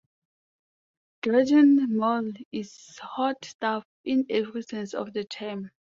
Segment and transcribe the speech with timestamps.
[1.21, 5.69] Gretchen Mol is hot stuff in every sense of the term.